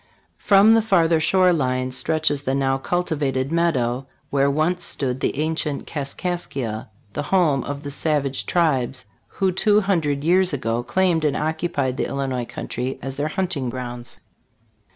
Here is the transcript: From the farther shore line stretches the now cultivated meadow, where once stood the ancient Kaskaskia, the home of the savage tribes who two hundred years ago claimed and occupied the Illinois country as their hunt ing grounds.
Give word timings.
From 0.39 0.73
the 0.73 0.81
farther 0.81 1.19
shore 1.19 1.53
line 1.53 1.91
stretches 1.91 2.41
the 2.41 2.55
now 2.55 2.79
cultivated 2.79 3.51
meadow, 3.51 4.07
where 4.31 4.49
once 4.49 4.83
stood 4.83 5.19
the 5.19 5.37
ancient 5.37 5.85
Kaskaskia, 5.85 6.89
the 7.13 7.21
home 7.21 7.63
of 7.63 7.83
the 7.83 7.91
savage 7.91 8.47
tribes 8.47 9.05
who 9.27 9.51
two 9.51 9.81
hundred 9.81 10.23
years 10.23 10.53
ago 10.53 10.81
claimed 10.81 11.23
and 11.23 11.37
occupied 11.37 11.97
the 11.97 12.07
Illinois 12.07 12.45
country 12.47 12.97
as 13.03 13.13
their 13.13 13.27
hunt 13.27 13.55
ing 13.55 13.69
grounds. 13.69 14.17